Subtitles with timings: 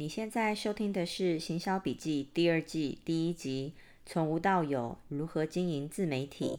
[0.00, 3.74] 你现在收听的是《行销笔记》第二季第一集，
[4.06, 6.58] 从无到有，如何经营自媒体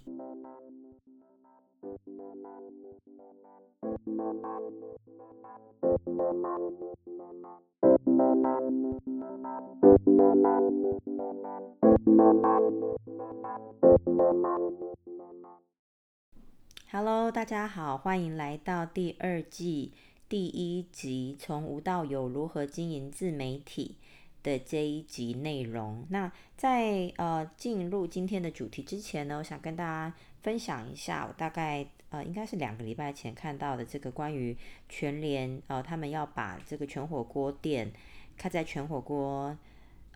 [16.92, 19.94] ？Hello，大家好，欢迎来到第二季。
[20.32, 23.98] 第一集从无到有，如何经营自媒体
[24.41, 26.05] 的这一集内容。
[26.07, 34.55] 那在呃进入今天的主题之前呢，我想跟大家分享一下，我大概呃应该是两个礼拜前看到的这个关于
[34.88, 37.91] 全联呃他们要把这个全火锅店
[38.38, 39.57] 开在全火锅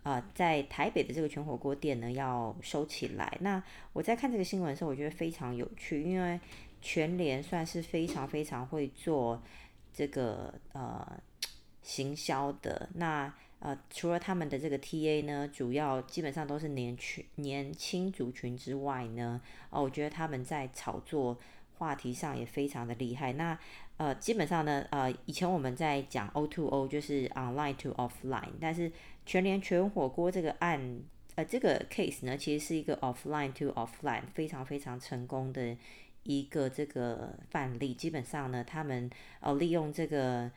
[0.02, 3.36] 呃在台北的这个全火锅店呢要收起来。
[3.42, 6.40] 那我在看这个新闻的时候，我觉得非常有趣，因为
[6.80, 9.42] 全联算是非常非常会做。
[9.96, 11.18] 这个呃
[11.80, 21.38] 行销的那呃除了他们的这个 TA 呢，主要基本上都是年轻年轻族群之外呢，哦，我觉得他们在炒作
[21.78, 23.32] 话题上也非常的厉害。
[23.32, 23.58] 那
[23.96, 28.92] 呃基本上呢，呃以前我们在讲 O2O 就是 online to offline，但是
[29.24, 31.00] 全联全火锅这个案
[31.36, 35.74] 呃这个 case 呢，其实是一个 offline to offline 非常非常成功的。
[36.26, 39.08] 一个这个范例，基本上呢，他们
[39.40, 40.50] 呃利用这个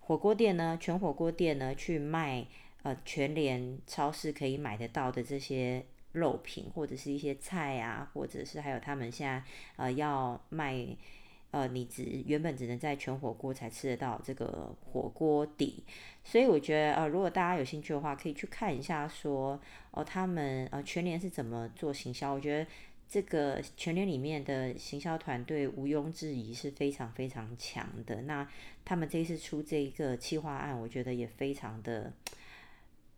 [0.00, 2.46] 火锅店呢，全火锅店呢去卖
[2.82, 9.42] 呃全联超市可以买得到的这些肉品，或者是一些菜啊，或者是还有他们现在
[9.76, 10.86] 呃要卖
[11.50, 15.82] 呃你只原本只能在全火锅才吃得到这个火锅底，
[16.22, 19.58] 所以我觉得呃如果大家有兴趣的话，可以去看一下说
[19.92, 22.66] 哦他们呃全联是怎么做行销，我觉得。
[23.14, 28.22] 这个全联里面的行销团队毋庸置疑是非常非常强的。
[28.22, 28.44] 那
[28.84, 32.12] 他们这一次出这一个企划案，我觉得也非常的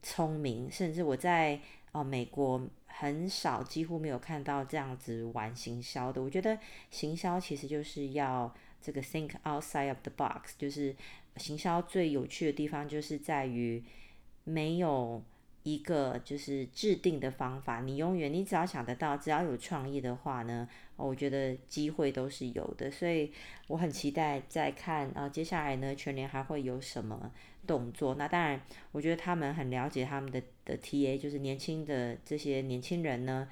[0.03, 0.71] 聪明。
[0.71, 1.59] 甚至我在
[1.93, 6.23] 哦美国很少，几乎没有看到这样子玩行销的。
[6.23, 6.59] 我觉得
[6.91, 10.95] 行销其实就是要这个 think outside of the box，就是
[11.39, 13.83] 行销最有趣的地方就是在于
[14.45, 15.23] 没有。
[15.67, 23.33] 一个就是制定的方法，你永远你只要想得到，只要有创意的话呢，我觉得机会都是有的，所以
[23.67, 27.33] 我很期待再看啊，接下来呢，全联还会有什么
[27.67, 28.15] 动作？
[28.15, 28.61] 那当然，
[28.93, 33.49] 我觉得他们很了解他们的的 TA，就是年轻的这些年轻人呢，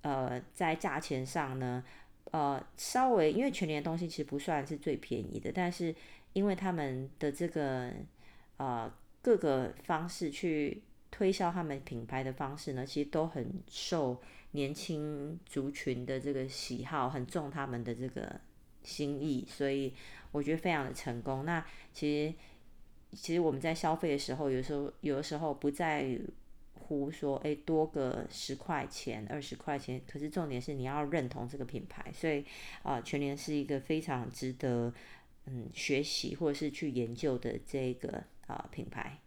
[0.00, 1.84] 呃，在价钱上呢，
[2.32, 5.94] 呃，稍微因为全联的东西其实不算是最便宜的，但是
[6.32, 7.92] 因为他们的这个
[8.56, 8.92] 呃
[9.22, 10.82] 各个方式去。
[11.12, 14.20] 推销他们品牌的方式呢，其实都很受
[14.52, 18.40] 年轻族群的这个喜好，很重他们的这个
[18.82, 19.92] 心意，所以
[20.32, 21.44] 我觉得非常的成功。
[21.44, 22.34] 那其实，
[23.14, 26.18] 其实我们在消费的时候，有时候有的时候不在
[26.74, 32.10] 乎说，哎，多个十块钱、二十块钱，可是重点是你要认同这个品牌。
[32.12, 32.44] 所以
[32.82, 34.92] 啊，全联是一个非常值得
[35.44, 39.18] 嗯学习或者是去研究的这个啊，品牌。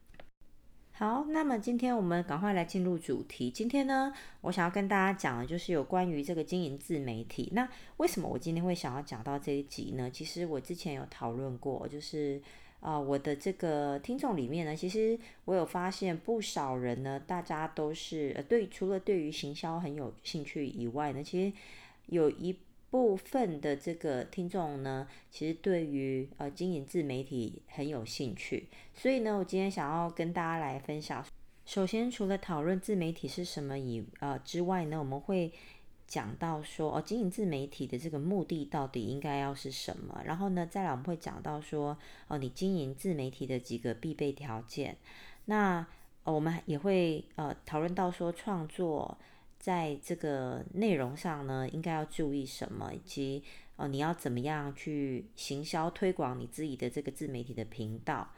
[0.97, 3.51] 好，那么今天我们赶快来进入主题。
[3.51, 7.49] 今天呢，我想要跟大家讲的就是有关于这个经营自媒体。
[7.51, 7.67] 那
[7.97, 10.09] 为什么我今天会想要讲到这一集呢？
[10.09, 12.41] 其实我之前有讨论过，就是
[12.79, 21.53] 啊、我的这个听众里面呢，其实我有发现不少人呢，大家都是呃对，除了对于行销很有兴趣以外呢，其实
[22.05, 22.55] 有一。
[22.95, 31.25] 部分的这个听众呢，其实对于呃经营自媒体很有兴趣，所以呢，我今天想要跟大家来分享。
[31.65, 35.51] 首先，除了讨论自媒体是什么以呃之外呢，我们会
[36.07, 40.21] 讲到说哦，经营自媒体的这个目的到底应该要是什么？
[40.23, 41.97] 然后呢，再来我们会讲到说
[42.29, 44.95] 哦，你经营自媒体的几个必备条件。
[45.45, 45.85] 那、
[46.23, 49.17] 我们也会呃讨论到说创作。
[49.57, 53.43] 在这个内容上呢，应该要注意什么，以及
[53.77, 58.29] 呃，你要怎么样去行销推广你自己的这个自媒体的频道，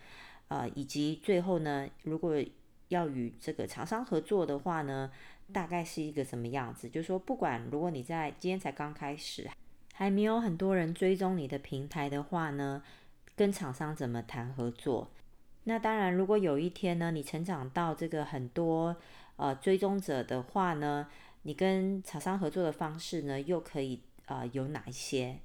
[0.47, 2.41] 呃，以及最后呢，如果
[2.87, 5.11] 要与这个厂商合作的话呢，
[5.51, 6.89] 大概是一个什么样子？
[6.89, 9.49] 就是说，不管如果你在今天才刚开始，
[9.93, 12.81] 还没有很多人追踪你的平台的话呢，
[13.35, 15.11] 跟厂商怎么谈合作？
[15.65, 18.95] 那当然，如果有一天呢，你成长到这个很多。
[19.37, 21.07] 呃，追踪者的话呢，
[21.43, 25.39] 你跟厂商合作的方式呢，又可以呃有哪一些？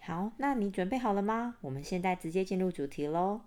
[0.00, 1.56] 好，那你准备好了吗？
[1.60, 3.42] 我们现在直接进入主题喽。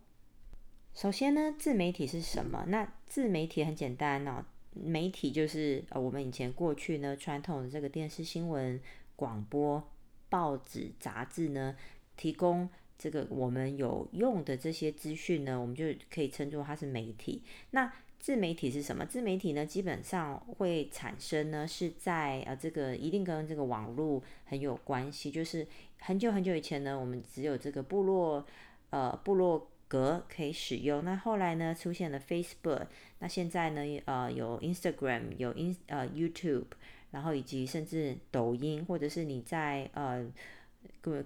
[0.94, 2.64] 首先呢，自媒体是什么？
[2.70, 8.80] 那自媒体很简单哦，媒体就是呃我们以前过去呢传统的这个电视新闻、
[9.18, 9.84] 广播、
[10.30, 11.76] 报纸、杂志呢，
[12.16, 17.44] 提供这个我们有用的这些资讯呢，我们就可以称作它是媒体。
[17.72, 17.92] 那
[18.26, 19.06] 自媒体是什么？
[19.06, 25.30] 自媒体呢，基本上会产生呢，是在呃这个一定跟这个网络很有关系。
[25.30, 25.68] 就是
[26.00, 28.44] 很久很久以前呢，我们只有这个部落
[28.90, 31.06] 呃部落格可以使用。
[31.06, 32.88] 那后来呢，出现了 Facebook。
[33.20, 36.66] 那现在呢，呃有 Instagram，有 In 呃 YouTube，
[37.12, 40.26] 然后以及甚至抖音，或者是你在呃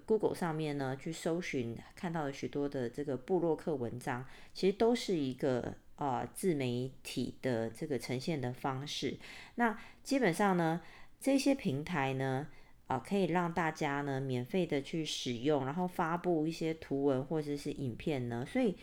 [0.06, 5.76] Google 上面呢去搜寻看到了许多的这个部落客文章，其实都是一个。
[6.00, 9.18] 啊、呃，自媒体的这个呈现的方式，
[9.56, 10.80] 那基本上呢，
[11.20, 12.48] 这些平台呢，
[12.88, 18.46] 啊、可以让大家呢免费的去使用，然后发布一些图文或者是影片呢。
[18.46, 18.78] 所以，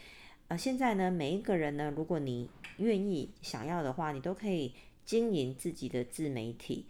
[0.48, 4.74] 呃，现在呢，每一个人呢，如果你愿意想要的话，你都可以
[5.06, 6.84] 经营自己的自媒体。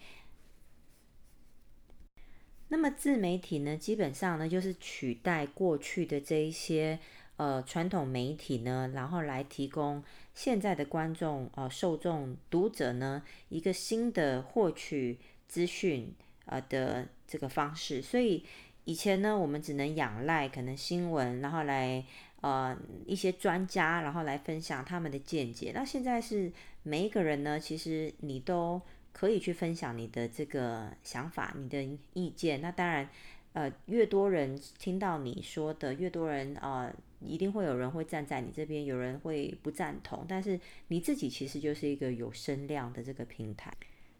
[2.68, 6.98] 那么，自媒体呢，基本上呢，就是取代过去的这一些。
[7.38, 10.02] 呃，传统媒体呢，然后来提供
[10.34, 16.14] 现在的观众、呃，受众、读者呢，一个新的获取资讯
[16.46, 18.00] 呃的这个方式。
[18.00, 18.42] 所以
[18.86, 22.02] 以前呢，我们只能仰赖可能新闻，然后来
[22.40, 22.74] 呃
[23.04, 25.72] 一些专家，然后来分享他们的见解。
[25.74, 26.50] 那现在是
[26.84, 28.80] 每一个人呢，其实你都
[29.16, 31.82] 可以去分享你的这个想法、你的
[32.12, 32.60] 意见。
[32.60, 33.08] 那当然，
[33.54, 36.92] 呃，越多人听到你说的，越多人呃。
[37.18, 43.72] 一定会有人会站在你这边，有人会不赞同，但是你自己其实就是一个有声量的这个平台。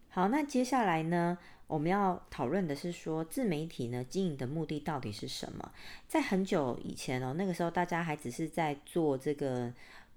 [0.09, 5.73] 好，那接下来呢，我们要讨论的是说，自媒体呢经营的目的到底是什么？
[6.09, 9.71] 在很久以前哦，那个时候大家还只是在做这个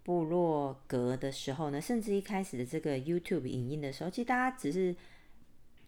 [0.03, 4.95] 部落格的时候呢，甚至一开始的这个 YouTube 影音的时候，其实大家只是。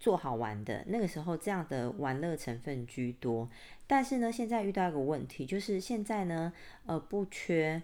[0.01, 3.47] 做好玩的，那个时候，这样的玩乐成分居多。
[3.85, 6.51] 但是呢，现在遇到一个问题，就是现在呢，
[6.87, 7.79] 呃，不缺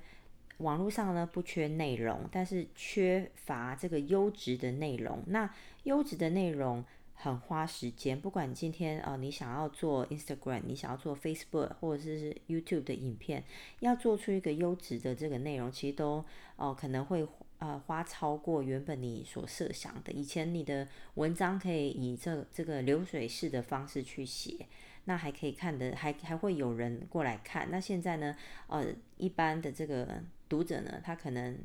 [0.57, 5.21] 网络上呢不缺内容，但是缺乏这个优质的内容。
[5.27, 5.47] 那
[5.83, 6.83] 优质的内容
[7.17, 13.43] 很花时间，不管今天呃你想要做 Instagram，你想要做 Facebook 或者是 YouTube 的影片，
[13.81, 16.23] 要做出一个优质的这个内容，其实都
[16.55, 17.27] 哦、呃、可能会。
[17.59, 20.11] 呃，花超过原本你所设想的。
[20.11, 24.67] 以前你的文章可以以这这个流水式的方式去写，
[25.05, 27.67] 那还可以看的，还还会有人过来看。
[27.71, 28.35] 那现在呢，
[28.67, 28.85] 呃，
[29.17, 31.57] 一般的这个读者呢，他可能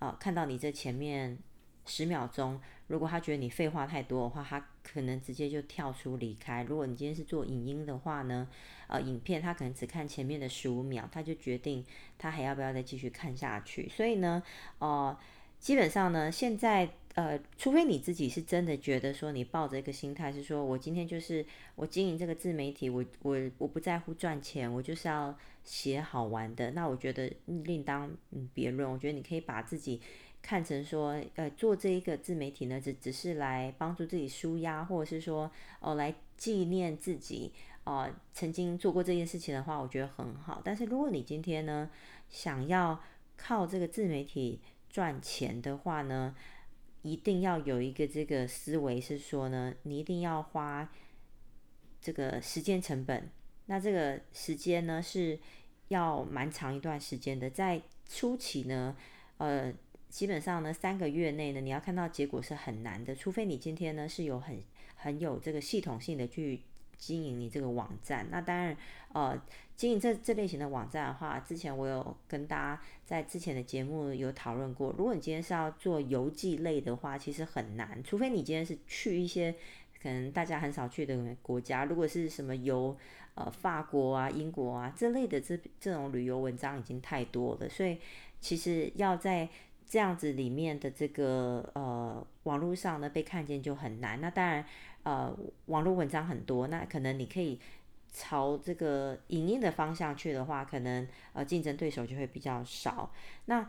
[0.00, 1.38] 呃看到你这前面
[1.86, 6.64] 十秒钟，如果他觉得你废话太多的话，他可能直接就跳出离开。
[6.64, 8.48] 如果你今天是做影音的话呢，
[8.88, 11.84] 呃，影片他可能只看前面的十五秒，他就决定
[12.18, 13.88] 他还要不要再继续看下去。
[13.88, 14.42] 所以呢，
[14.78, 15.16] 呃，
[15.60, 21.44] 基本上呢，现在呃，除非你自己是真的觉得说你抱着一个心态是说，我今天就是
[21.74, 28.10] 我经营这个自媒体，我我我不在乎赚钱，我就是要写好玩的，那我觉得另当
[28.54, 28.88] 别论。
[28.88, 30.00] 我觉得你可以把自己
[30.48, 37.52] 看成说，呃，做这一个自媒体呢，只只是来帮助自己舒压，或者是说哦，来纪念自己。
[37.84, 40.62] 哦、呃，曾经做过这件事情的话，我觉得很好。
[40.64, 41.90] 但是如果你今天呢，
[42.30, 42.98] 想要
[43.36, 46.34] 靠这个自媒体赚钱的话呢，
[47.02, 50.90] 一定要有一个这个思维是说呢，你一定要花
[52.00, 53.30] 这个时间成本。
[53.66, 55.38] 那这个时间呢，是
[55.88, 57.50] 要蛮长一段时间的。
[57.50, 58.96] 在初期呢，
[59.36, 59.70] 呃，
[60.08, 63.14] 基本上呢，三个月内呢，你要看到结果是很难的。
[63.14, 64.62] 除非你今天呢是有很
[64.96, 66.60] 很有这个系统性的去。
[67.00, 68.76] 经营你这个网站，那当然，
[69.12, 69.40] 呃，
[69.76, 74.92] 经营这这类型的网站的话，之前我有跟大家在之前的节目有讨论过。
[74.98, 79.54] 如果你今天是要做游记类的话，其实很难，除非你今天是去一些
[80.02, 81.84] 可能大家很少去的国家。
[81.84, 82.96] 如果是什么游
[83.34, 87.98] 呃法国啊、英国啊这类的这这种旅游文章已经太多了，所以
[88.40, 89.48] 其实要在
[89.88, 94.20] 这样子里面的这个呃网络上呢被看见就很难。
[94.20, 94.64] 那当然。
[95.04, 95.34] 呃，
[95.66, 97.58] 网络文章很多，那可能你可以
[98.12, 103.10] 朝这个影音的方向去的话，可能呃竞争对手就会比较少。
[103.46, 103.66] 那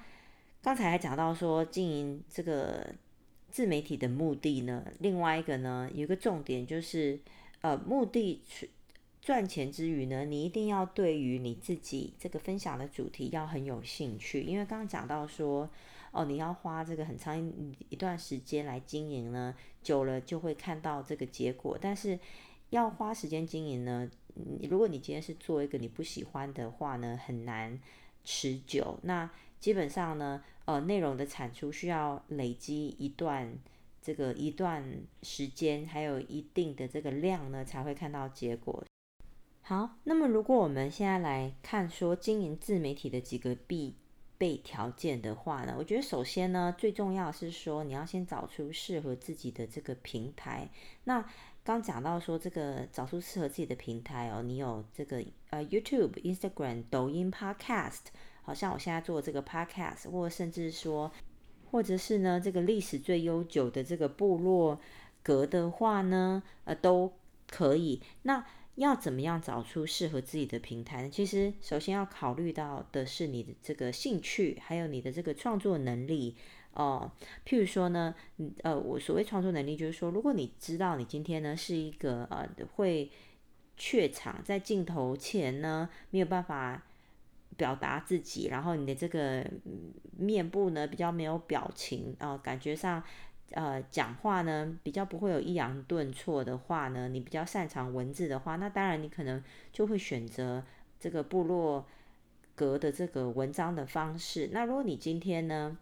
[0.61, 2.93] 刚才还讲到说经营这个
[3.49, 7.17] 自媒体的目的呢，另外一个呢有一个重点就是
[7.61, 8.43] 呃目的
[9.21, 15.69] 赚钱之余呢，你一定要对于你自己这个分享的主题要很有兴趣，因为刚刚讲到说。
[16.11, 17.37] 哦，你要花这个很长
[17.89, 21.77] 一段时间来经营呢，久了就会看到这个结果。
[21.79, 22.19] 但是
[22.69, 24.09] 要花时间经营呢，
[24.69, 27.79] 如果你今天是做一个你不喜欢的话呢，很难
[28.23, 28.99] 持久。
[29.03, 33.57] 那基本上呢，呃，内容的产出需要累积一段
[34.01, 38.83] 这个一段时间，还有一定的这个量呢，才会看到结果。
[39.61, 43.95] 好，那么如果我们现在来看说经营自媒体的几个必
[44.39, 50.67] 备条件的话呢，我觉得首先呢，最重要是说你要先找出适合自己的这个平台。
[51.03, 51.23] 那
[51.63, 58.05] 刚讲到说这个找出适合自己的平台哦，你有这个呃 YouTube、Instagram、抖音、Podcast，
[58.41, 61.11] 好像我现在做这个 Podcast，或者甚至说，
[61.69, 64.79] 或者是呢这个历史最悠久的这个部落
[65.21, 67.11] 格的话呢，呃都
[67.51, 68.01] 可以。
[68.23, 68.43] 那
[68.79, 71.09] 要怎么样找出适合自己的平台？
[71.09, 76.37] 其实首先要考虑到的是你的这个兴趣，还有你的这个创作能力
[76.73, 77.11] 哦。
[77.45, 78.15] 譬如说呢，
[78.63, 83.11] 呃，我所谓创作能力就是说，如果你知道你今天呢是一个呃会
[83.75, 86.81] 怯场，在镜头前呢没有办法
[87.57, 89.45] 表达自己，然后你的这个
[90.17, 93.03] 面部呢比较没有表情啊，感觉上。
[93.51, 100.63] 呃，讲话呢比较不会有抑扬顿挫的话呢，你比较擅长文字的话，那当然你可能就会选择
[100.99, 101.85] 这个部落
[102.55, 104.49] 格的这个文章的方式。
[104.51, 105.77] 那如果你今天呢，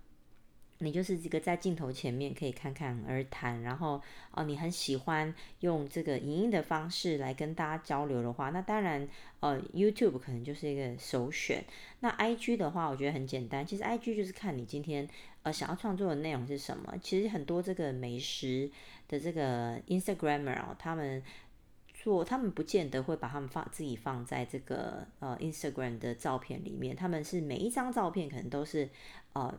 [0.80, 4.00] 你就是这个在镜头前面可以侃侃而谈，然后
[4.32, 9.08] 哦，你很喜欢用这个影音的方式来跟大家交流的话，那当然
[9.40, 11.66] 呃，YouTube 可能就是一个首选。
[12.02, 15.10] 那 IG 的话，我觉得很简单，其实 IG 就是看你今天
[15.48, 16.94] 呃想要创作的内容是什么。
[17.02, 18.70] 其实很多这个美食
[19.08, 21.24] 的这个 Instagramer 哦，他们
[21.94, 28.90] 做他们不见得会把他们放自己放在这个呃 Instagram 的照片里面，他们是每一张照片可能都是
[29.34, 29.58] 呃。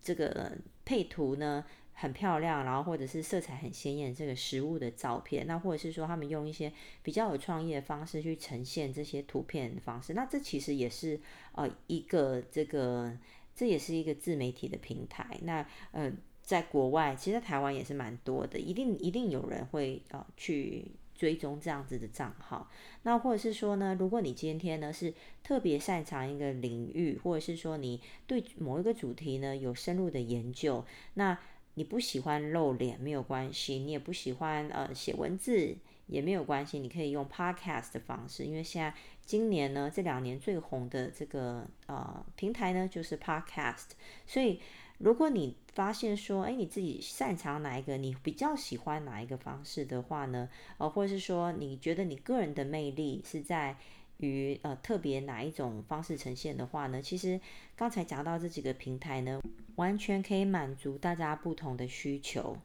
[0.00, 0.52] 这个
[0.84, 1.64] 配图呢
[1.94, 11.18] 很漂亮，然后或者是色彩很鲜艳，这个食物的照片，那或者是说他们用一些比较有创意的方式去呈现这些图片的方式，那这其实也是
[11.52, 13.12] 呃一个这个
[13.54, 15.38] 这也是一个自媒体的平台。
[15.42, 20.84] 那呃在国外，其实台湾也是蛮多的，一定一定有人会呃去。
[21.16, 22.68] 追踪这样子的账号，
[23.04, 30.84] 那或者是说呢，如果你今天呢是特别擅长一个领域，或者是说你对某一个主题呢有深入的研究，
[31.14, 31.38] 那
[31.74, 35.76] 你不喜欢露脸没有关系，你也不喜欢呃写文字
[36.08, 38.92] 也没有关系，你可以用 podcast 的方式，因为现在
[39.24, 43.90] 今年呢这两年最红的这个呃平台呢就是 podcast，
[44.26, 44.60] 所以。
[44.98, 53.76] 如果你发现说，哎，你自己擅长哪一个，你比较喜欢哪一个方式的话呢，呃，或者是说你觉得你个人的魅力是在
[54.18, 57.40] 于呃特别哪一种方式呈现的话呢，其实
[57.74, 59.42] 刚才讲到这几个平台呢，
[59.74, 62.56] 完全可以满足大家不同的需求。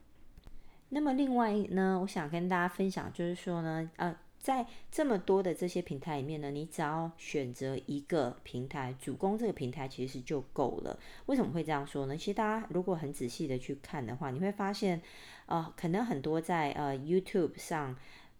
[0.89, 4.15] 那么另外呢，我想跟大家分享就是说呢，呃。
[4.39, 10.97] 在这么多的这些平台里面呢，你只要选择一个平台，主攻这个平台其实就够了。
[11.25, 12.15] 为什么会这样说呢？
[12.15, 15.01] 其实大家如果很仔细的去看的话，你会发现，
[15.45, 17.95] 呃，可能很多在呃 YouTube 上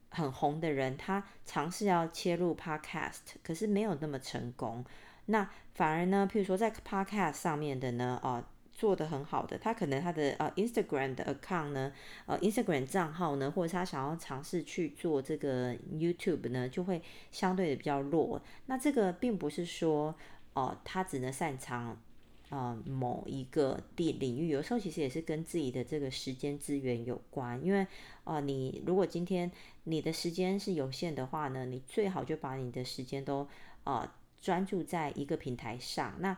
[0.09, 4.85] 很红的人，他尝试要切入 Podcast，可是没有那么成功。
[5.25, 8.43] 那反而呢，譬如说在 Podcast 上面的呢，哦、
[8.79, 11.91] 做的很好的，他可能他的呃 Instagram 的 account 呢，
[12.25, 18.41] 呃 Instagram 账号呢，或者他想要尝试去做这个 YouTube 呢，就会相对的比较弱。
[18.67, 20.15] 那这个并不是说
[20.53, 22.01] 哦、他只能擅长
[22.49, 27.63] 呃某一个地领域，有时候其实也是跟自己的这个时间资源有关。
[27.63, 27.81] 因为
[28.23, 29.49] 哦、呃，你如果今天
[29.83, 33.47] 你的时间是有限的话呢，你最好就把你的时间都
[33.83, 34.09] 呃
[34.41, 36.15] 专注在一个平台上。
[36.19, 36.35] 那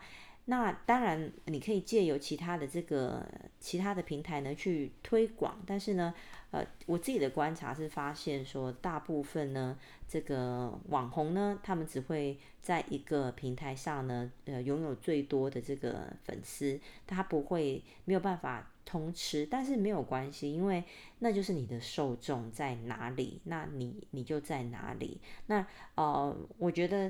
[0.51, 3.25] 那当然，你可以借由其他的这个
[3.57, 6.13] 其他的平台呢去推广，但是呢，
[6.51, 9.77] 呃，我自己的观察是发现说，大部分呢，
[10.09, 16.77] 这个网红呢，他们只会在一个平台上呢，呃，拥有最多的这个粉丝，
[17.07, 20.83] 他不会没有办法通吃，但是没有关系，因为
[21.19, 25.21] 那就是你的受众在哪里，那你你就在哪里。
[25.45, 25.65] 那
[25.95, 27.09] 呃，我觉得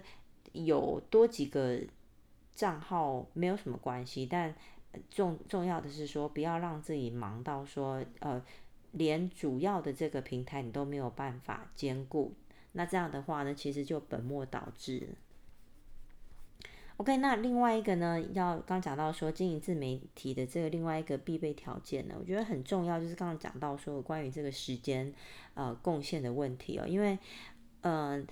[0.52, 1.82] 有多几个。
[2.56, 4.54] 账号没有什么关系，但
[5.10, 8.44] 重重要的是说，不要让自己忙到说，呃，
[8.92, 12.34] 连主要的这个平台你都没有办法兼顾。
[12.74, 15.10] 那这样的话呢，其实就本末倒置。
[16.98, 25.14] OK，那另外一个呢，要刚讲到说经营自媒体的这个另外一个必备条件呢，我觉得很重要，就是刚刚讲到说关于这个时间
[25.54, 27.18] 呃贡献的问题哦，因为
[27.82, 28.28] 嗯。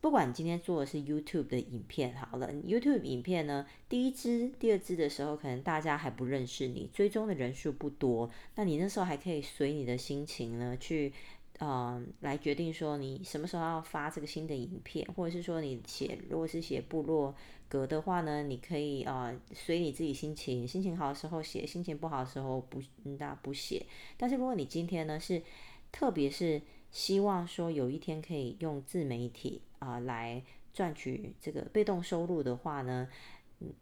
[0.00, 11.12] 不管你今天做的是 YouTube 的影片，好了，YouTube 影片呢，第一支、第二支的时候，可能大家还不认识你，追踪的人数不多，那你那时候还可以随你的心情呢，去，
[11.58, 17.34] 嗯，来决定说你什么时候要发这个新的影片，或者是说你写，如果是写部落
[17.68, 22.80] 格的话呢，你可以呃随你自己心情，心情好的时候写，心情不好的时候不，
[23.18, 23.84] 那不写。
[24.16, 25.42] 但是如果你今天呢是，
[25.90, 26.62] 特别是
[26.92, 30.42] 希望说有一天可以用自媒体啊、来
[30.72, 33.08] 赚取这个被动收入的话呢，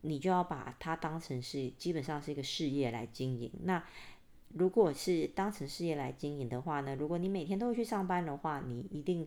[0.03, 3.50] 你就要把它当成是基本上是一个事业来经营。
[3.65, 3.85] 那
[4.55, 9.26] 如果是当成事业来经营的话呢，如果你每天都会去上班的话，你一定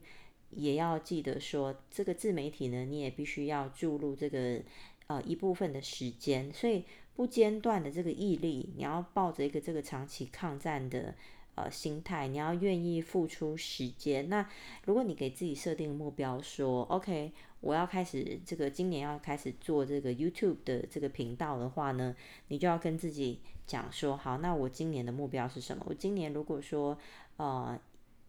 [0.51, 4.61] 也要记得说，这个自媒体呢，你也必须要注入这个
[5.07, 6.85] 呃一部分的时间，所以
[7.15, 11.15] 不间断的这个毅力，你要抱着一个这个长期抗战的。
[11.59, 14.29] 呃，心态，你要愿意付出时间。
[14.29, 14.47] 那
[14.85, 22.15] 如果你给自己设定目标，说 OK，我要开始这个今年要开始做这个 YouTube 的这个频道的话呢，
[22.47, 25.83] 你就要跟自己讲说，好，那我今年的目标是什么？
[25.89, 26.97] 我今年如果说
[27.35, 27.77] 呃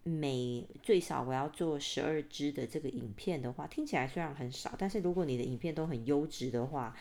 [0.03, 6.97] 每最少我要做十二支的这个影片的话，听起来虽然很少，但是如果你的影片都很优质的话，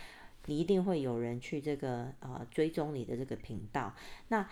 [0.46, 3.96] 你一定会有人去这个呃追踪你的这个频道。
[4.28, 4.48] 那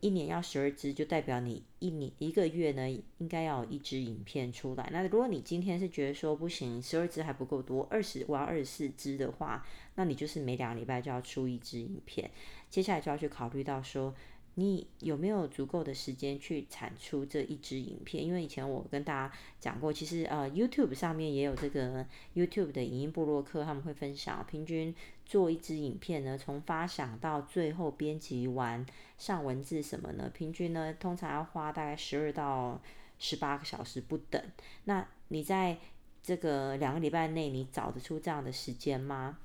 [0.00, 4.88] 一年要十二支，就代表你一年一个月呢，应该要有一支影片出来。
[4.92, 12.30] 那如果你今天是觉得说不行，十二支还不够多，二十我要二十四支的话，那你就是每两个礼拜就要出一支影片。
[12.70, 14.14] 接下来就要去考虑到说，
[14.58, 18.24] 你有没有足够的时间去产出这一支影片？
[18.24, 24.92] 因为以前我跟大家讲过，其实呃 YouTube 上面也有这个 YouTube 的影音部落客，他们会分享平均。
[25.24, 28.84] 做一支影片呢，从发想到最后编辑完、
[29.16, 30.28] 上文字什么呢？
[30.34, 32.82] 平均呢，通常要花大概十二到
[33.20, 34.42] 十八个小时不等。
[34.86, 35.78] 那你在
[36.20, 39.38] 这个两个礼拜内，你找得出这样的时间吗？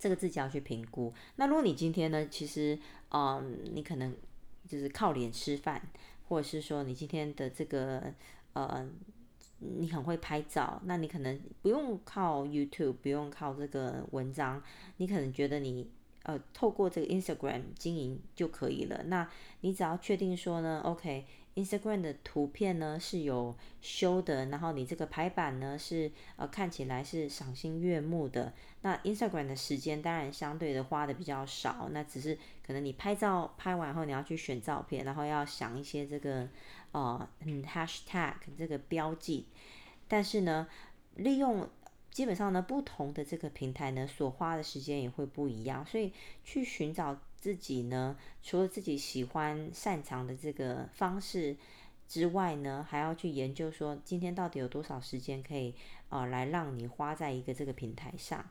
[0.00, 1.12] 这个自己要去评估。
[1.36, 2.78] 那如果你今天呢，其实，
[3.10, 4.14] 嗯，你可能
[4.66, 5.80] 就是靠脸吃饭，
[6.28, 8.12] 或者是说你今天的这个，
[8.52, 8.88] 呃。
[9.60, 14.62] 你很会拍照，那你可能不用靠 YouTube，不用靠这个文章，
[14.98, 15.90] 你可能觉得你
[16.22, 19.02] 呃透过这个 Instagram 经营就可以了。
[19.06, 19.28] 那
[19.62, 21.26] 你只要确定说呢，OK
[21.58, 28.52] Instagram 的图片呢是有修的，然后你这个排版呢是呃看起来是赏心悦目的。
[28.82, 36.48] 那 Instagram 的时间当然相对的花的比较少，那只是可能你拍照拍完后你要去选照片，然后要想一些这个。
[36.90, 39.46] 呃，嗯，hashtag 这个标记，
[40.08, 40.66] 但是呢，
[41.16, 41.68] 利用
[42.10, 46.10] 基本上呢，不同的这个平台呢，所花的时间也会不一样，所以
[46.44, 51.56] 去寻找自己呢，除了自己喜欢擅长的这个方式
[52.06, 55.74] 之外呢，还要去研究说，今天到底有多少时间可以
[56.10, 58.44] 呃，来让你花在一个这个平台上。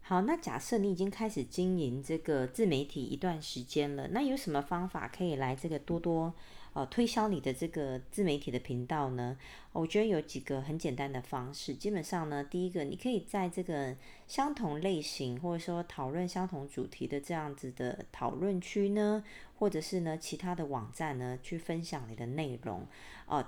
[0.00, 6.34] 好，那假设你已经开始经营这个自媒体一段时间了，那有什么方法可以来这个多多
[6.72, 9.36] 呃推销你的这个自媒体的频道呢？
[9.72, 11.74] 我觉得有几个很简单的方式。
[11.74, 19.22] 基本上呢，第一个，你可以在这个相同类型或者说讨论相同主题的这样子的讨论区呢，
[19.58, 22.86] 或者是呢其他的网站呢，去分享你的内容，
[23.26, 23.44] 呃，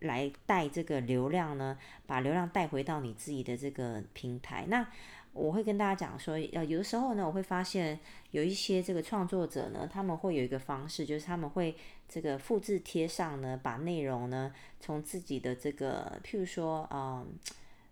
[0.00, 4.66] 来带这个流量呢，把流量带回到你自己的这个平台。
[4.68, 4.88] 那
[5.38, 7.98] 我会跟大家讲说，呃，有的时候呢，我会发现
[8.32, 11.76] 有一些这个创作者呢，他们会有一个方式，就是他们会
[12.08, 17.26] 这个复制贴上呢，把内容呢从自己的这个，譬如说，嗯，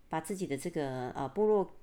[0.09, 1.75] 把自己的这个呃部落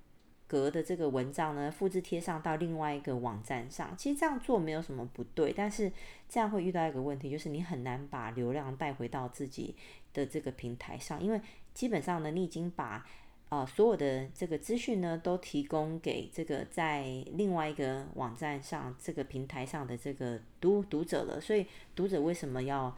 [0.47, 3.95] 格的这个文章呢复制贴上到另外一个网站上。
[3.97, 5.91] 其实这样做没有什么不对，但是
[6.28, 9.76] 这样会遇到一个问题，就是你很难把流量带回到自己
[10.13, 11.39] 的这个平台上，因为
[11.73, 13.04] 基本上呢，你已经把
[13.53, 21.39] 啊，所有的这个资讯呢，都提供给这个在另外一个网站上这个平台上的这个读读者了。
[21.39, 22.97] 所以读者为什么要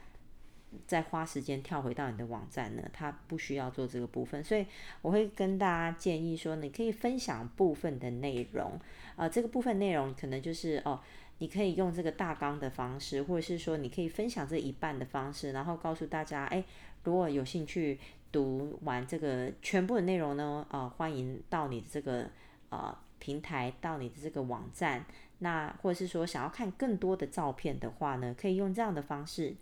[0.88, 2.82] 再花时间跳回到你的网站呢？
[2.94, 4.42] 他不需要做这个部分。
[4.42, 4.66] 所以
[5.02, 8.80] 我会跟大家建议说，你可以分享部分的内容。
[9.18, 11.02] 啊，这个部分内容可能就是哦，
[11.40, 16.64] 你可以用这个大纲的方式，或者是说你可以分享这一半的方式，然后告诉大家，哎，
[17.04, 18.00] 如果有兴趣。
[18.32, 22.30] 读完这个全部的内容呢，呃，欢迎到你的这个
[22.70, 25.06] 呃平台，到你的这个网站。
[25.40, 29.54] 那或者是说想要看更多的照片的话呢，可以用这样的方式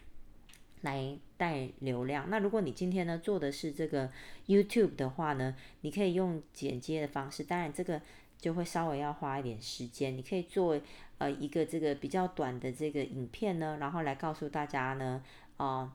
[0.82, 2.30] 来带流量。
[2.30, 4.10] 那如果你今天呢做的是这个
[4.47, 7.99] YouTube 的话呢，你可以用剪接的方式，当然这个
[8.38, 10.15] 就会稍微要花一点时间。
[10.15, 10.80] 你可以做
[11.17, 15.23] 呃一个这个比较短的这个影片呢，然后来告诉大家呢，
[15.58, 15.91] 啊、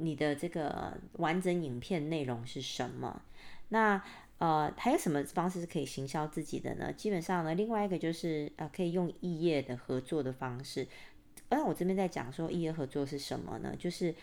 [0.00, 3.22] 你的这个完整影片内容是什么？
[3.68, 4.02] 那
[4.38, 6.92] 呃还有什么方式是可以行销自己的呢？
[6.92, 10.88] 基本上呢，另外一个就是呃可以用异业的合作的方式。
[11.48, 13.74] 而我这边在讲说异业合作是什么呢？
[13.78, 14.14] 就是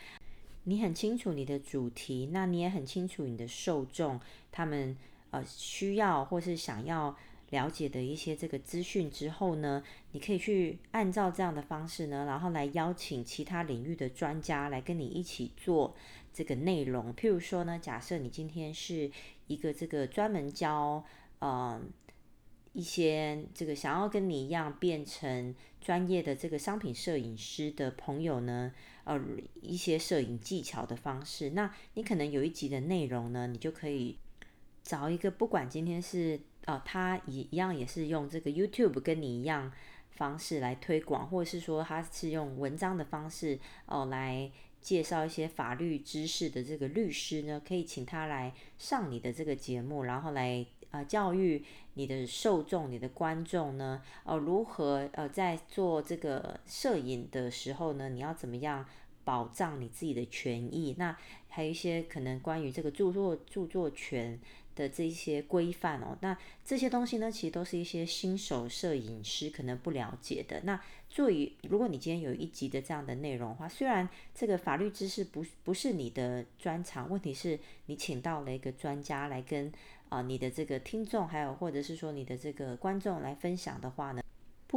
[0.64, 4.20] 你很清楚你的主题，那你也很清楚你的受众，
[4.52, 4.98] 他们
[5.32, 7.16] 呃需要或是想要
[7.52, 9.82] 了解的一些这个资讯之后呢，
[10.12, 15.96] 你可以去按照这样的方式呢，然后来邀请其他领域的专家来跟你一起做
[16.34, 17.14] 这个内容。
[17.16, 19.10] 譬如说呢，假设你今天是
[19.48, 21.06] 一个这个专门教
[21.40, 21.82] 呃
[22.74, 28.74] 一些这个想要跟你一样变成专业的这个商品摄影师的朋友呢，
[29.06, 29.18] 呃，
[29.62, 34.18] 一些摄影技巧的方式，那你可能有一集的内容呢，你就可以
[34.84, 36.42] 找一个，不管今天是。
[36.68, 39.72] 呃，他一一样也是用这个 YouTube 跟你一样
[40.12, 44.52] 方式来推广，或者是说他是用文章的方式哦、来
[44.82, 58.86] 介绍一些法律知识的这个律师呢，可以请他来上你的这个节目，然后来呃教育你的受众、你的观众呢，哦、如何呃在做这个摄影的时候呢，你要怎么样
[59.28, 60.96] 保障你自己的权益？
[60.98, 61.14] 那
[61.50, 64.40] 还有一些可能关于这个著作著作权。
[64.78, 70.62] 的这一些规范哦，那这些东西呢，其实都是一些新手摄影师可能不了解的。
[70.66, 79.72] 那作为如果你今天有一集的这样的内容的话，虽然这个法律知识不不是你的专长，问题是你请到了一个专家来跟
[80.10, 84.22] 啊、你的这个听众，还有或者是说你的这个观众来分享的话呢，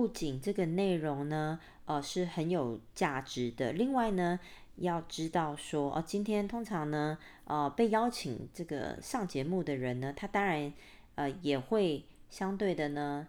[0.00, 4.40] 不仅这个内容呢，呃是很有价值的，另外呢。
[4.76, 10.72] 要知道说哦，今天通常呢，呃，被邀请这个上节目的人呢，他当然
[11.16, 13.28] 呃也会相对的呢，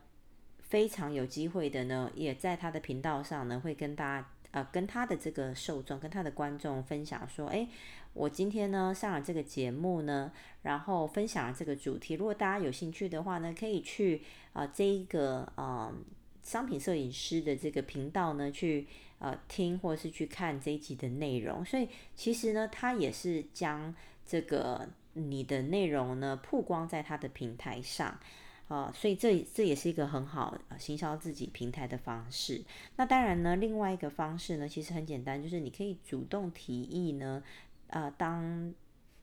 [0.61, 7.67] 非常有机会的呢，也在他的频道上呢，会跟大家呃跟他的这个受众跟他的观众分享说，哎，
[8.13, 10.31] 我今天呢上了这个节目呢，
[10.61, 14.21] 然后分享了这个主题，如果大家有兴趣的话呢，可以去
[14.53, 15.93] 啊、呃、这一个呃
[16.41, 18.87] 商品摄影师的这个频道呢去。
[19.23, 23.93] 呃，听或是去看这一集的内容，所以其实呢，他也是将
[24.25, 28.19] 这个你的内容呢曝光在他的平台上，
[28.67, 32.63] 啊、所以这这也是一个很好行销自己平台的方式。
[32.95, 37.43] 那当然呢，另外一个方式呢，其实很简单，就是你可以主动提议呢，
[37.89, 38.73] 呃，当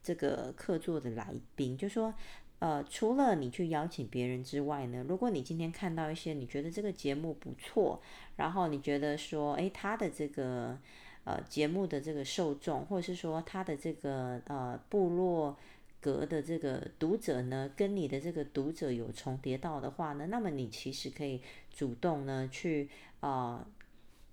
[0.01, 2.15] 这个客座的来宾，就说。
[2.59, 8.01] 呃，除了你去邀请别人之外呢，如果你今天看到一些你觉得这个节目不错，
[8.37, 10.79] 然后你觉得说，诶，他的这个
[11.25, 15.57] 呃节目的这个受众，或者是说他的这个呃部落
[16.01, 21.41] 格的这个读者呢，跟你的这个读者有重叠到的话呢，那么你其实可以
[21.71, 22.89] 主动呢去
[23.21, 23.65] 呃。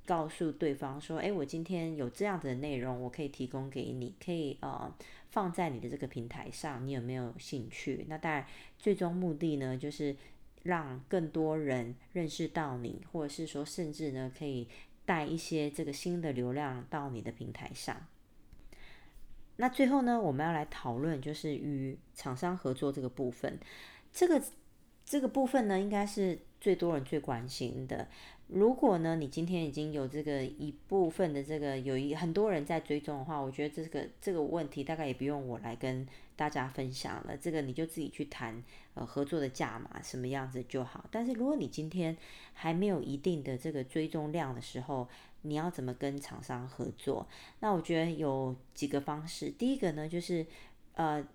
[0.08, 4.94] 告诉对方说：“诶，我今天有这样的内容，我可以提供给你，可以呃
[5.36, 8.06] 放在你的这个平台上，你有没有兴趣？
[8.08, 8.46] 那当然，
[8.80, 10.16] 最终目的呢，就是
[10.64, 14.70] 让更多人认识到你，或者是说，甚至呢，可以
[15.04, 18.08] 带一些这个新的流量到你的平台上。
[19.58, 23.60] 那最后呢，我们要来讨论就是与厂商合作这个部分，
[24.14, 24.42] 这个
[25.06, 28.08] 这个部分呢，应该是最多人最关心的。”
[28.48, 41.06] 如果呢，你今天已经有这个一部分的这个有一很多人在追踪的话，我觉得这个这个问题大概也不用我来跟大家分享了，这个你就自己去谈呃合作的价码什么样子就好。
[41.12, 42.16] 但是如果你今天
[42.54, 45.08] 还没有一定的这个追踪量的时候，
[45.42, 47.28] 你要怎么跟厂商合作？
[47.62, 49.50] 那我觉得有几个方式。
[49.50, 50.46] 第一个呢，就是
[50.94, 51.26] 呃。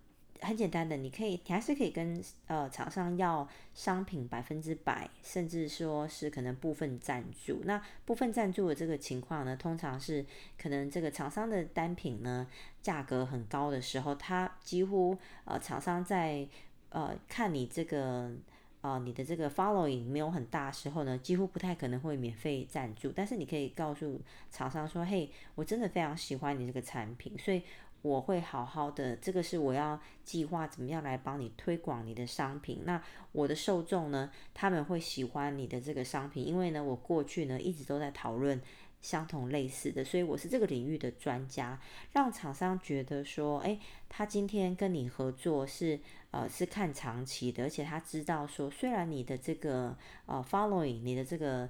[0.42, 7.60] 很简单的，你可以，你还是可以跟呃厂商要商品百分之百，甚至说是可能部分赞助。
[7.64, 10.24] 那部分赞助的这个情况呢，通常是
[10.60, 12.46] 可能这个厂商的单品呢
[12.82, 16.46] 价格很高的时候，他几乎呃厂商在
[16.88, 18.32] 呃看你这个
[18.80, 23.12] 呃你的这个 following 没有很大时候呢，几乎不太可能会免费赞助。
[23.14, 27.62] 但是你可以告诉厂商说，嘿，我真的非常喜欢你这个产品，所以。
[28.02, 32.80] 我会好好的，这个是我要计划怎么样来帮你推广你的商品。
[32.84, 38.58] 那我的受众呢，他们会喜欢你的这个商品，因为呢，我过去呢一直都在讨论
[39.02, 41.78] 相同类似的，所以我是这个领域的专家，
[42.12, 51.68] 让厂商觉得说，哎，他今天跟你合作是呃是看长期的，而且他知道说，虽然你的这个呃 following，你的这个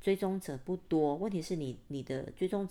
[0.00, 2.68] 追踪者不多，问题是你你的追踪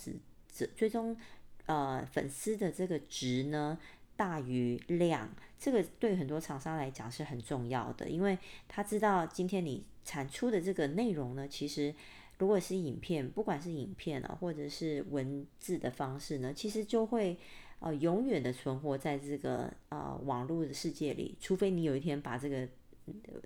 [0.47, 1.17] 者追踪。
[1.65, 3.77] 呃，粉丝的这个值呢
[4.15, 11.93] 大于量，这个对很多厂商来讲是很重要的，因为他知道今天你产出的这个内容呢，其实
[12.37, 17.37] 如果是影片，不管是影片啊，或者是文字的方式呢，其实就会
[17.79, 22.67] 呃永远的存活在这个呃网络的世界里，除非你有一天把这个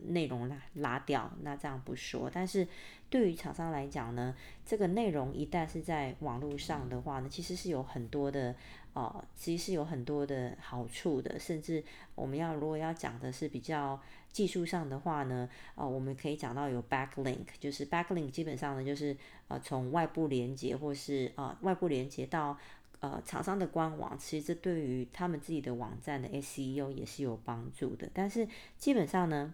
[0.07, 2.29] 内容拉拉掉，那这样不说。
[2.31, 2.67] 但是
[3.09, 8.55] 对于厂商来讲呢，这个内容一旦是在网络上的话呢，其实是有很多的，
[8.93, 11.39] 呃，其实是有很多的好处的。
[11.39, 11.83] 甚至
[12.15, 13.99] 我们要如果要讲的是比较
[14.31, 19.15] 技术上的话呢，呃，我们可以讲到有 backlink，就是 backlink 基本上呢就是
[19.47, 22.57] 呃从外部连接或是呃外部连接到。
[23.05, 28.09] 呃，厂商的官网其实这对于他们自己的网站的 SEO 也是有帮助的。
[28.11, 28.47] 但是
[28.79, 29.53] 基本上呢，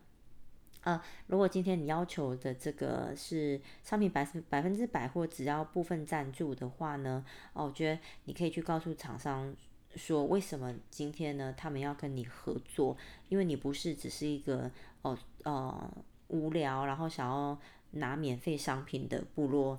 [0.83, 9.53] 呃，如果今天你要求的这个是商品百分百分之百或只要部分赞助的话呢，哦，我觉得你可以去告诉厂商
[9.95, 12.95] 说，为什么今天呢他们要跟你合作？
[13.27, 15.91] 因为你不是只是一个哦呃
[16.29, 17.59] 无聊然后想要
[17.91, 19.77] 拿免费商品的部落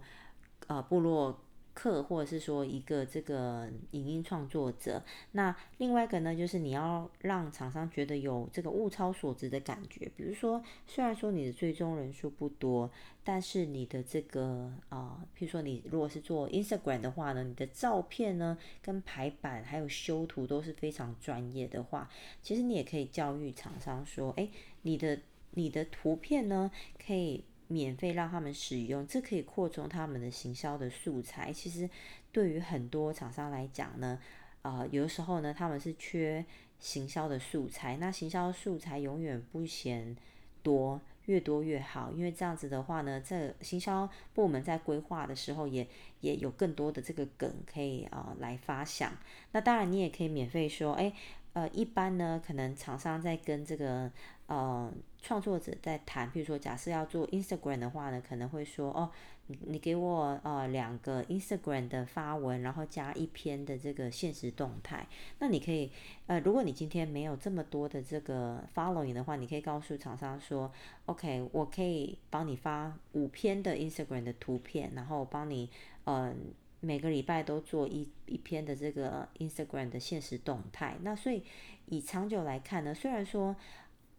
[0.67, 1.41] 呃部落。
[1.75, 10.11] 客或者是说一个这个影音创作者，那另外一个呢，就是你要让厂商觉得有这个物超所值的感觉。
[10.17, 12.91] 比如说，虽然说你的最终人数不多，
[13.25, 22.11] 但是你的这个啊、譬如说你如果是做 Instagram 的话呢，你的照片呢跟排版还有修图都是非常专业的话，
[22.43, 24.49] 其实你也可以教育厂商说，哎，
[24.83, 25.19] 你的
[25.53, 26.71] 你的图片呢
[27.07, 27.45] 可以。
[27.69, 31.53] 免费让他们使用，这可以扩充他们的行销的素材。
[31.53, 31.89] 其实
[32.31, 34.19] 对于很多厂商来讲呢，
[34.63, 36.45] 呃，有的时候呢，他们是缺
[36.79, 37.97] 行销的素材。
[37.97, 40.17] 那行销素材永远不嫌
[40.63, 42.11] 多，越多越好。
[42.13, 45.87] 因为这样子的话呢，这行销部门在规划的时候也
[46.21, 49.13] 也有更多的这个梗可以啊、来发想。
[49.53, 51.13] 那当然，你也可以免费说，哎。
[51.55, 54.11] 呃，一般呢，可能厂商在跟这个
[54.47, 54.91] 呃
[55.23, 59.09] 创作者在谈，比如说，假设要做 Instagram 的话呢，可能会说，哦，
[59.47, 65.07] 你你给我呃两个 Instagram 的发文，然后加一篇的这个现实动态。
[65.39, 65.91] 那你可以，
[66.27, 70.71] 呃，如果你今天没有这么多的这个 following 的话，你可以告诉厂商说
[71.07, 75.71] ，OK，我可以帮你发五篇的 Instagram 的图片，然后帮你，
[76.05, 76.35] 嗯、呃。
[76.85, 81.45] 每个礼拜都做一一篇的这个 Instagram 的现实动态，那所以
[81.87, 83.55] 以长久来看呢，虽然说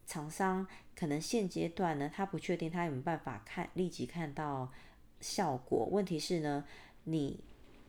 [0.05, 4.71] 厂商可能现阶段呢，他不确定他有没有办法看立即看到
[5.19, 6.63] 效果，问题是呢，
[7.05, 7.39] 你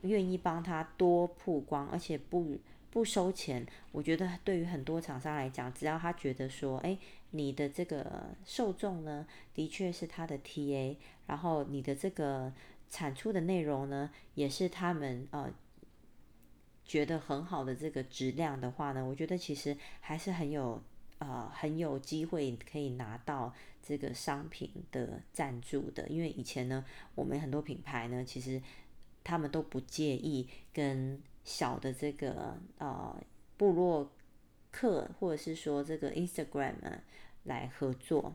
[0.01, 2.57] 愿意帮他多曝光，而且不
[2.89, 6.97] 不收钱，我觉得对于很多厂商来讲，只要他觉得说，哎，
[7.31, 10.97] 你的这个受众呢，的确是他的 TA，
[11.27, 12.53] 然后你的这个。
[12.87, 15.51] 产出的内容呢，也是他们呃
[16.85, 20.81] 觉得很好的这个质量的话呢，我觉得其实还是很有
[21.19, 26.07] 呃很有机会可以拿到这个商品的赞助的。
[26.07, 26.83] 因为以前呢，
[27.15, 28.61] 我们很多品牌呢，其实
[29.23, 33.15] 他们都不介意跟小的这个呃
[33.57, 34.11] 部落
[34.71, 36.73] 客或者是说这个 Instagram
[37.43, 38.33] 来合作。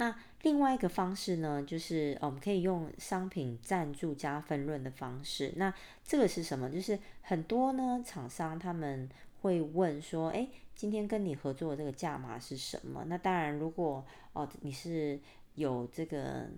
[0.00, 5.52] 那另外一个方式呢，就是我们可以用商品赞助加分润的方式。
[5.56, 6.70] 那这个是什么？
[6.70, 9.08] 就是很多呢厂商他们
[9.40, 13.04] 会问说，诶，今天跟你合作的这个价码是什么？
[13.08, 15.18] 那当然，如果哦你是
[15.56, 16.48] 有这个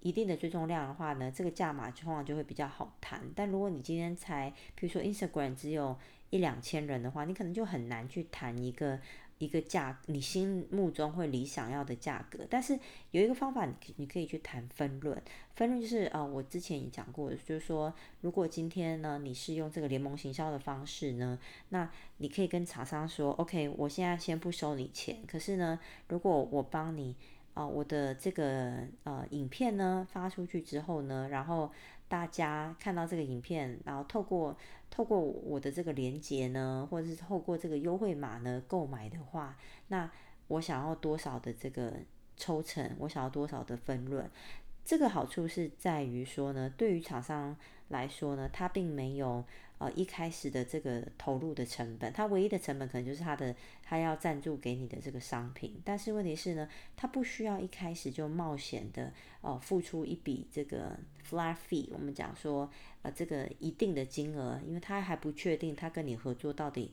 [0.00, 3.22] 一定的追踪量的话呢，这个价码往往就会比较好谈。
[3.34, 5.96] 但如果你今天才，比如说 Instagram 只有
[6.28, 9.00] 一两千人的话，你可能就很难去谈一个。
[9.42, 12.78] 一个价，你心目中会理想要的价格，但是
[13.10, 15.20] 有一个方法，你你可以去谈分论。
[15.56, 21.36] 分论就是啊、我之前也讲过，就是说，如果今天呢，你是用这个联盟行销的方式呢，
[21.70, 27.16] 那你可以跟厂商说，OK，我现在先不收你钱，可是呢，如果我帮你
[27.54, 31.70] 啊、我的这个呃影片呢发出去之后呢，然后
[32.08, 34.56] 大家看到这个影片，然后透过。
[34.94, 39.56] 透过我的这个链接呢，或者是透过这个优惠码呢购买的话，
[39.88, 40.10] 那
[40.48, 41.94] 我想要多少的这个
[42.36, 42.94] 抽成？
[42.98, 44.30] 我想要多少的分润？
[44.84, 47.56] 这个好处是在于说呢，对于厂商
[47.92, 49.44] 来说呢，他并没有。
[49.78, 53.52] 呃，一开始的这个投入的成本，它唯一的成本可能就是它的，
[53.82, 55.74] 它要赞助给你的这个商品。
[55.84, 59.06] 但是问题是呢，它不需要一开始就冒险的
[59.40, 60.96] 哦、呃，付出一笔这个
[61.28, 61.88] flat fee。
[61.90, 62.70] 我们讲说，
[63.02, 66.92] 呃，这个一定的金额，因为他还不确定他跟你合作到底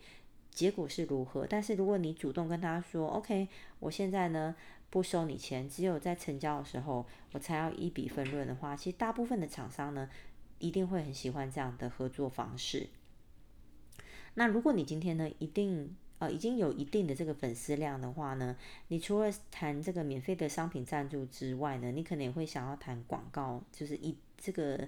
[0.49, 1.45] 结果是如何。
[1.45, 3.47] 但是如果你主动跟他说，OK，
[3.81, 4.55] 我现在呢
[4.89, 10.09] 不收你钱，只有在成交的时候我才要一笔分润的话，其实大部分的厂商呢。
[10.59, 12.87] 一定会很喜欢这样的合作方式。
[14.35, 18.55] 那如果你今天呢，一定呃已经有一定的这个粉丝量的话呢，
[18.89, 24.87] 你除了谈这个免费的商品赞助之外呢，你可能也会想要谈广告，就是一这个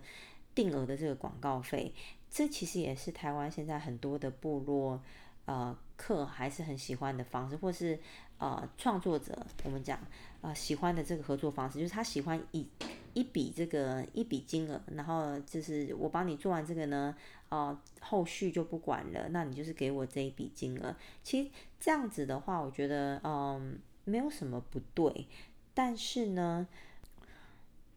[0.53, 1.93] 定额的这个广告费。
[2.29, 5.01] 这其实也是台湾现在很多的部落
[5.45, 7.99] 呃客还是很喜欢的方式，或是
[8.37, 9.99] 呃创作者我们讲
[10.39, 12.65] 呃喜欢的这个合作方式，就是他喜欢以
[13.13, 17.15] 一笔这个一笔金额，然后就是我帮你做完这个呢，
[17.49, 20.95] 呃后续就不管了，那你就是给我这一笔金额。
[21.23, 25.27] 其实这样子的话，我觉得嗯、没有什么不对，
[25.73, 26.67] 但是呢，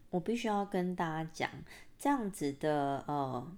[0.09, 1.49] 我必须要跟大家讲，
[1.97, 3.51] 这样子的呃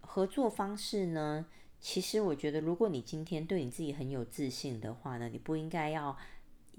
[0.00, 1.46] 合作方式呢，
[1.80, 6.16] 其实我觉得如果你今天对你自己很有自信的话呢，你不应该要。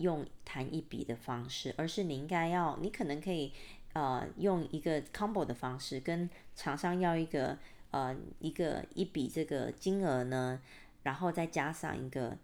[0.01, 3.51] 用谈一笔的方式，而是你应该要，你可能可以，
[3.93, 7.57] 呃，用一个 combo 的方式跟厂商要一个，
[7.91, 10.61] 呃，一个一笔这个金额呢，
[11.03, 12.37] 然后再加上一个，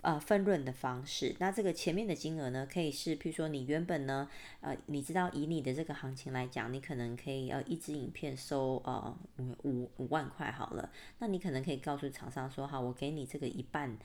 [0.00, 1.36] 呃，分润的方式。
[1.38, 4.28] 那这个前面的金额呢，可以是，譬如说你原本呢，
[4.60, 13.96] 呃，你知道以你的这个行情来讲，你可能可以呃一支影片收呃五五五万块好了，那你可能可以告诉厂商说，好，我给你这个一半。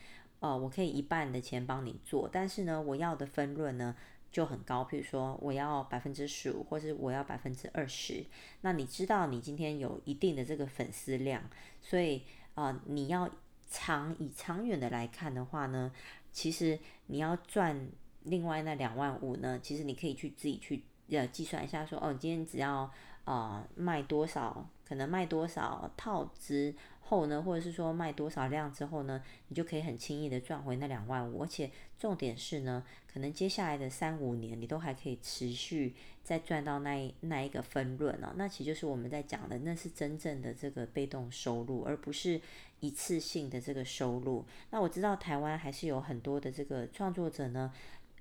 [0.43, 3.95] 哦，我可以一半的钱帮你做，但是呢，我要的分润呢
[4.29, 8.25] 就很高，譬如说我要百分之十五，或是我要百分之二十。
[8.59, 11.41] 那你知道你今天有一定的这个粉丝量，
[11.81, 12.23] 所以
[12.55, 13.29] 啊、你要
[13.69, 15.89] 长以长远的来看的话呢，
[16.33, 16.77] 其实
[17.07, 17.87] 你要赚
[18.23, 22.91] 另外那两万五呢，其实你可以去自己去呃计算一下说，哦，你今天只要
[23.23, 26.75] 啊、卖多少，可能卖多少套资。
[27.13, 38.33] 后呢，或者是说卖多少量之后呢，你就可以很轻易的赚回那两万五，而且重点是呢，可能接下来的三五年你都还可以持续再赚到那那一个分润哦。
[38.35, 42.41] 那其实就是我们在讲的，那是真正的这个被动收入，而不是
[42.79, 44.43] 一次性的这个收入。
[44.71, 47.71] 那我知道台湾还是有很多的这个创作者呢，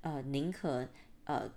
[0.02, 0.86] 呃，宁可
[1.24, 1.50] 呃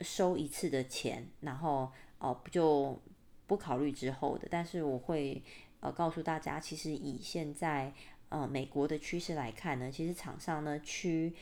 [0.00, 3.00] 收一次的钱，然后哦、呃、就
[3.46, 5.40] 不考虑之后的，但是我会。
[5.80, 7.92] 呃，告诉大家，其实以现在
[8.28, 11.32] 呃美国的趋势来看呢，其实厂商呢趋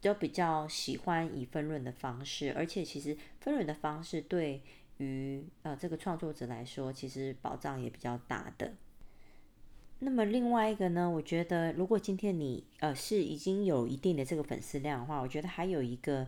[0.00, 4.62] 都比较喜欢以分润的方式，而且其实分润的方式对
[4.98, 8.72] 于呃这个创作者来说，其实保障也比较大的。
[10.00, 16.26] 那么另外一个呢，我觉得如果今天你呃是已经有一定的这个粉丝量的话，我觉得还有一个。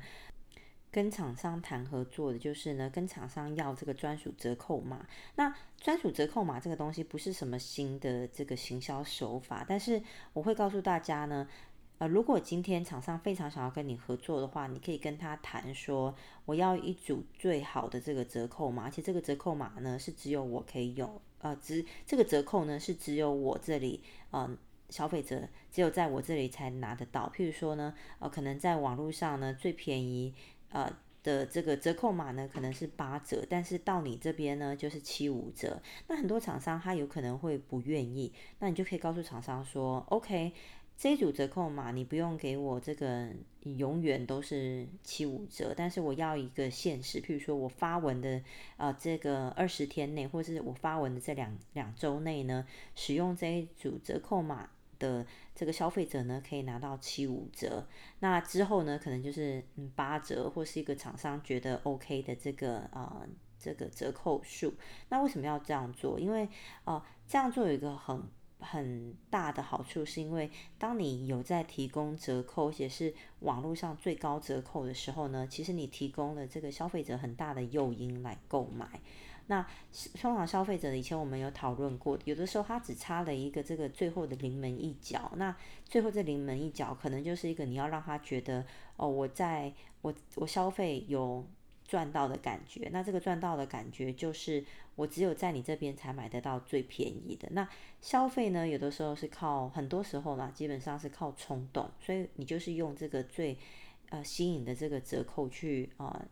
[0.93, 5.07] 跟厂商谈合作的，就是呢，跟厂商要这个专属折扣码。
[5.37, 10.03] 那专属折扣码这个东西不是什么新的这个行销手法，但是
[10.35, 11.49] 我会告诉大家呢，
[11.97, 24.03] 呃，如果今天厂商非常想要跟你合作的话，你可以跟他谈说，我要一组最好的这个折扣码，而且这个折扣码呢是只有我可以有，呃，只这个折扣呢是只有我这里，
[24.33, 24.59] 嗯、
[24.91, 27.33] 消费者只有在我这里才拿得到。
[27.35, 30.35] 譬如说呢，呃，可能在网络上呢最便宜。
[30.73, 35.81] 呃的这个折扣码呢，可能是八折，但是到你这边呢就是七五折。
[36.09, 40.53] 那很多厂商他有可能会不愿意，那你就可以告诉厂商说，OK，
[40.97, 43.29] 这一组折扣码你不用给我这个
[43.63, 48.43] 永远都是七五折，但是我要一个限时，譬如说我发文的
[48.77, 54.71] 呃这个二十天内，或是我发文的这两两周内呢，使用这一组折扣码。
[55.03, 57.85] 的这个消费者呢，可以拿到七五折。
[58.21, 64.75] 那之后呢，可能就是嗯八折，或是一个厂商觉得 OK 的这个啊、呃、这个折扣数。
[65.09, 66.21] 那为什么要这样做？
[66.21, 66.45] 因为
[66.85, 68.23] 哦、呃，这样做有一个很
[68.61, 79.01] 很大的好处，是因为当你有在提供折扣，而且是网络上最高折扣的时候呢，其实你提供了这个消费者很大的诱因来购买。
[79.47, 79.67] 那
[80.21, 85.33] 通常消费者以前我们有讨论过，有的时候他只差了一个这个最后的临门一脚。
[85.37, 88.65] 那最后这临门一脚，可能就是一个你要让他觉得
[88.97, 91.47] 哦，我在我我消费有
[91.85, 92.89] 赚到的感觉。
[92.93, 97.49] 那这个赚到的感觉，就是我只有在你这边才买得到最便宜的。
[97.51, 97.69] 那
[98.01, 103.59] 消费呢，有的时候是靠很多时候啦，基本上是靠冲动，所以你就是用这个最
[104.11, 106.25] 呃吸引的这个折扣去啊。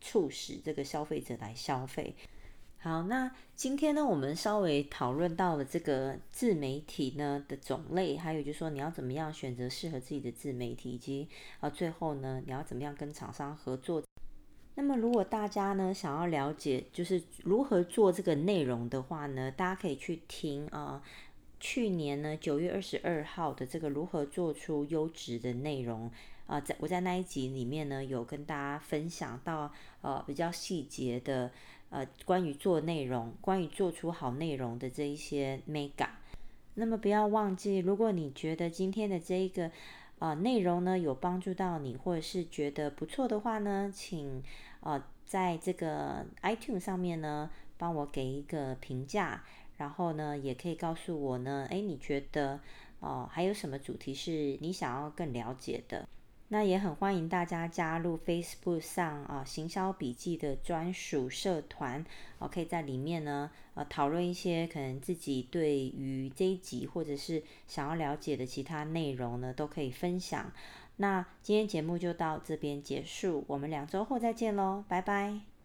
[0.00, 2.14] 促使这个消费者来消费。
[2.78, 11.28] 好，那今天呢，我们稍微讨论到了这个自媒体呢的种类，还有就是说你要怎么样选择适合自己的自媒体，以及
[11.58, 14.02] 啊最后呢，你要怎么样跟厂商合作。
[14.76, 21.02] 那么如果大家呢想要了解就是如何做这个内容的话呢，大家可以去听啊。
[21.58, 26.10] 去年呢，九月二十二号的这个如何做出优质的内容
[26.46, 31.50] 啊，在我在那一集里面呢，有跟大家分享到呃比较细节的
[31.90, 36.08] 呃关于做内容，关于做出好内容的这一些 mega。
[36.74, 39.70] 那么不要忘记，如果你觉得今天的这一个
[40.18, 44.42] 呃内容呢有帮助到你，或者是觉得不错的话呢，请
[44.80, 49.42] 呃在这个 iTunes 上面呢帮我给一个评价。
[49.78, 52.58] 然后呢，也可以告诉我呢，诶，你觉得
[53.00, 56.08] 哦，还有什么主题是你想要更了解的？
[56.48, 62.04] 那也很欢迎大家加入 Facebook 上啊行销笔记的专属社团，
[62.38, 70.52] 哦，可以在里面呢呃讨论一些可能自己对于这一集或者是想要了解的其他内容呢都可以分享。
[70.98, 75.55] 那今天节目就到这边结束，我们两周后再见喽，拜拜。